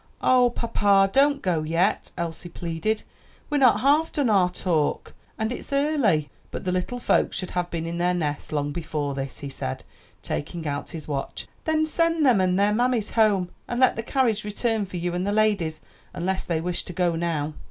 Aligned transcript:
"Ah, 0.19 0.49
papa, 0.49 1.07
don't 1.13 1.43
go 1.43 1.61
yet," 1.61 2.09
Elsie 2.17 2.49
pleaded, 2.49 3.03
"we're 3.51 3.59
not 3.59 3.81
half 3.81 4.11
done 4.11 4.31
our 4.31 4.49
talk, 4.49 5.13
and 5.37 5.51
it's 5.51 5.71
early." 5.71 6.27
"But 6.49 6.65
the 6.65 6.71
little 6.71 6.97
folks 6.99 7.37
should 7.37 7.51
have 7.51 7.69
been 7.69 7.85
in 7.85 7.99
their 7.99 8.15
nests 8.15 8.51
long 8.51 8.71
before 8.71 9.13
this," 9.13 9.37
he 9.41 9.49
said, 9.51 9.83
taking 10.23 10.65
out 10.67 10.89
his 10.89 11.07
watch. 11.07 11.45
"Then 11.65 11.85
send 11.85 12.25
them 12.25 12.41
and 12.41 12.57
their 12.57 12.73
mammies 12.73 13.11
home, 13.11 13.49
and 13.67 13.79
let 13.79 13.95
the 13.95 14.01
carriage 14.01 14.43
return 14.43 14.87
for 14.87 14.97
you 14.97 15.13
and 15.13 15.27
the 15.27 15.31
ladies; 15.31 15.81
unless 16.15 16.45
they 16.45 16.61
wish 16.61 16.83
to 16.85 16.93
go 16.93 17.15
now." 17.15 17.53